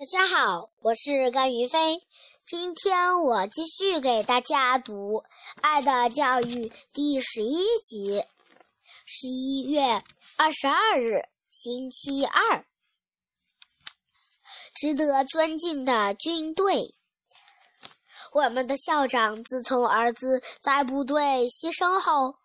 [0.00, 2.00] 大家好，我是甘于飞。
[2.46, 5.22] 今天我继续给大家读
[5.60, 8.24] 《爱的教育》第十一集。
[9.04, 10.04] 十一月
[10.36, 12.64] 二十二日，星期二。
[14.72, 16.94] 值得尊敬的军队。
[18.34, 22.36] 我们的校长自从儿子在部队牺牲后，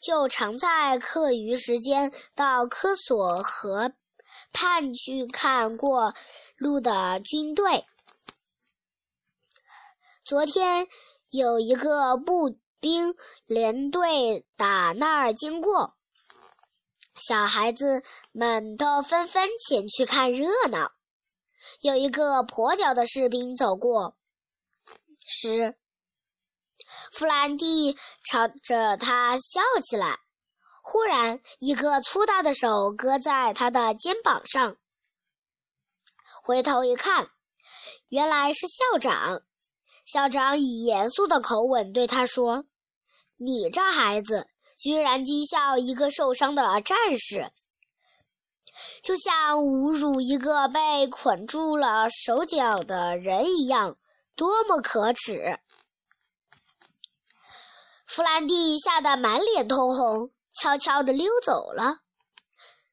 [0.00, 3.94] 就常在课余时间到科索河
[4.52, 6.14] 盼去看过
[6.56, 7.86] 路的军队。
[10.24, 10.86] 昨天
[11.30, 13.14] 有一个步兵
[13.46, 15.96] 连队打那儿经过，
[17.16, 18.02] 小孩子
[18.32, 20.92] 们都纷纷前去看热闹。
[21.80, 24.16] 有一个跛脚的士兵走过
[25.26, 25.76] 时，
[27.12, 30.20] 弗兰蒂朝着他笑起来。
[30.90, 34.76] 忽然，一个粗大的手搁在他的肩膀上。
[36.42, 37.28] 回头一看，
[38.08, 39.42] 原来是校长。
[40.06, 42.64] 校长以严肃的口吻对他说
[43.36, 44.48] ：“你这孩子，
[44.78, 47.52] 居然讥笑一个受伤的战士，
[49.02, 53.98] 就像侮辱一个被捆住了手脚的人一样，
[54.34, 55.60] 多么可耻！”
[58.08, 60.30] 弗兰蒂吓得满脸通红。
[60.60, 61.98] 悄悄地溜走了。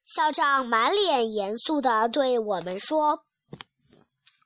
[0.05, 3.23] 校长满脸严肃地对我们说：“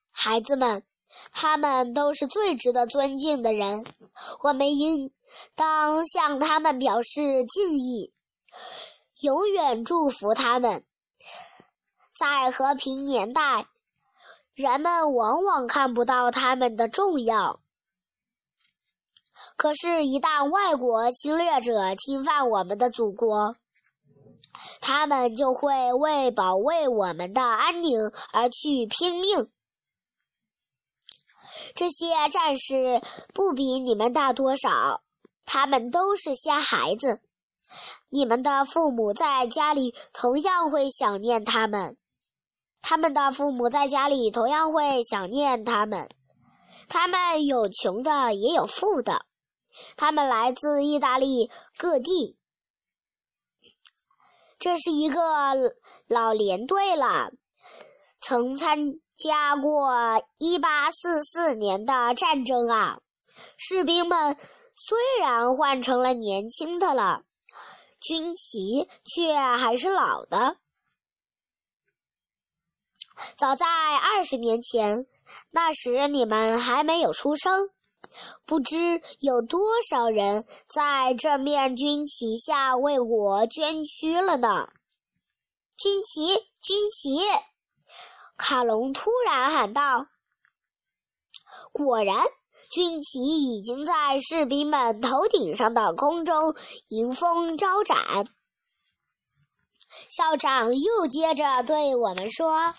[0.09, 0.83] 孩子们，
[1.31, 3.85] 他们都是最值得尊敬的人，
[4.43, 5.11] 我们应
[5.55, 8.13] 当向他们表示敬意，
[9.19, 10.85] 永远祝福他们。
[12.17, 13.67] 在和平年代，
[14.53, 17.59] 人们往往看不到他们的重要。”
[19.55, 23.55] 可是，一旦外国侵略者侵犯我们的祖国，
[24.79, 29.51] 他们就会为保卫我们的安宁而去拼命。
[31.75, 33.01] 这些战士
[33.33, 35.01] 不比你们大多少，
[35.45, 37.21] 他们都是些孩子。
[38.09, 41.97] 你们的父母在家里同样会想念他们，
[42.81, 46.09] 他们的父母在家里同样会想念他们。
[46.87, 49.25] 他们有穷的，也有富的。
[49.97, 52.37] 他们来自意大利各地。
[54.59, 55.21] 这是一个
[56.07, 57.31] 老连队了，
[58.21, 59.91] 曾参加过
[60.39, 62.99] 1844年的战争啊。
[63.57, 64.37] 士兵们
[64.75, 67.23] 虽然换成了年轻的了，
[68.01, 70.57] 军旗却还是老的。
[73.37, 75.05] 早在二十年前，
[75.51, 77.69] 那时你们还没有出生。
[78.45, 84.69] 不知有多少人在这面军旗下为我捐躯了呢？
[85.77, 87.19] 军旗，军旗！
[88.37, 90.07] 卡隆突然喊道。
[91.71, 92.25] 果然，
[92.71, 96.55] 军旗已经在士兵们头顶上的空中
[96.89, 97.97] 迎风招展。
[100.09, 102.73] 校长又接着对我们说：“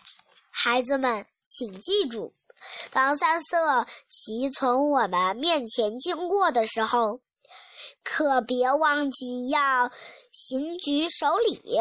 [0.51, 2.33] 孩子们，请记住。”
[2.91, 7.21] 当三色旗从我们面前经过的时候，
[8.03, 9.91] 可别忘记要
[10.33, 11.81] 行举手礼。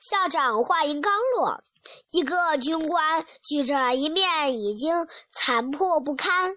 [0.00, 1.64] 校长话音刚落，
[2.10, 6.56] 一个军官举着一面已经残破不堪、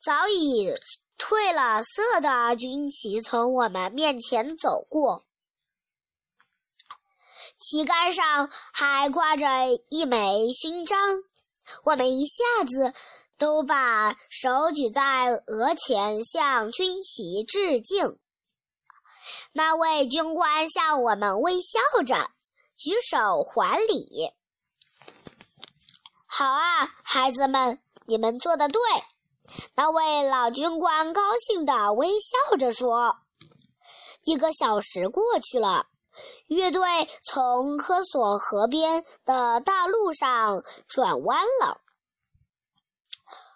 [0.00, 0.72] 早已
[1.18, 5.27] 褪了色的军旗从我们面前走过。
[7.58, 9.46] 旗杆上还挂着
[9.90, 11.24] 一枚勋章，
[11.82, 12.94] 我们一下子
[13.36, 18.16] 都把手举在额前，向军旗致敬。
[19.52, 22.30] 那位军官向我们微笑着，
[22.76, 24.30] 举手还礼。
[26.26, 28.80] 好啊，孩子们，你们做的对。
[29.74, 33.16] 那位老军官高兴地微笑着说
[34.22, 35.88] ：“一个小时过去了。”
[36.48, 36.82] 乐队
[37.22, 41.80] 从科索河边的大路上转弯了，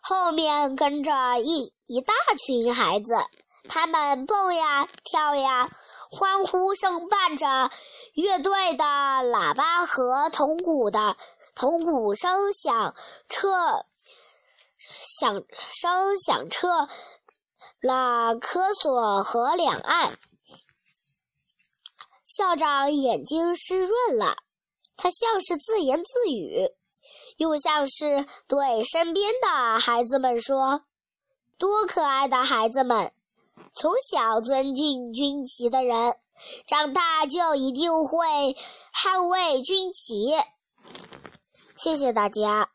[0.03, 3.15] 后面跟着一一大群孩子，
[3.69, 5.71] 他们蹦呀跳呀，
[6.11, 7.71] 欢呼声伴着
[8.15, 11.17] 乐队的喇叭和铜鼓的
[11.55, 12.95] 铜鼓声响
[13.29, 13.87] 彻
[15.19, 16.89] 响声响彻
[17.81, 20.13] 了科索河两岸。
[22.35, 24.37] 校长眼睛湿润了
[24.97, 26.71] 他像是自言自语
[27.37, 30.85] 又像是对身边的孩子们说
[31.59, 33.13] 多可爱的孩子们
[33.75, 36.17] 从小尊敬军旗的人
[36.67, 38.57] 长大就一定会
[38.95, 40.33] 捍卫军旗。
[41.77, 42.71] 谢谢大家。